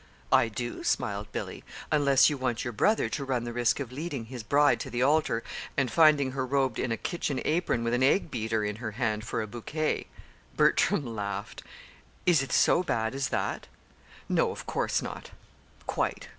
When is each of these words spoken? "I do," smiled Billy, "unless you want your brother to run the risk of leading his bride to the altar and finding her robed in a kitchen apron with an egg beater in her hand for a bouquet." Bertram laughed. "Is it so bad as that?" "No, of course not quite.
"I 0.31 0.47
do," 0.47 0.83
smiled 0.83 1.31
Billy, 1.31 1.63
"unless 1.91 2.27
you 2.27 2.35
want 2.35 2.63
your 2.63 2.73
brother 2.73 3.07
to 3.09 3.23
run 3.23 3.43
the 3.43 3.53
risk 3.53 3.79
of 3.79 3.91
leading 3.91 4.25
his 4.25 4.41
bride 4.41 4.79
to 4.79 4.89
the 4.89 5.03
altar 5.03 5.43
and 5.77 5.91
finding 5.91 6.31
her 6.31 6.43
robed 6.43 6.79
in 6.79 6.91
a 6.91 6.97
kitchen 6.97 7.39
apron 7.45 7.83
with 7.83 7.93
an 7.93 8.01
egg 8.01 8.31
beater 8.31 8.63
in 8.63 8.77
her 8.77 8.93
hand 8.93 9.23
for 9.25 9.43
a 9.43 9.47
bouquet." 9.47 10.07
Bertram 10.57 11.05
laughed. 11.05 11.61
"Is 12.25 12.41
it 12.41 12.51
so 12.51 12.81
bad 12.81 13.13
as 13.13 13.29
that?" 13.29 13.67
"No, 14.27 14.49
of 14.49 14.65
course 14.65 15.03
not 15.03 15.29
quite. 15.85 16.29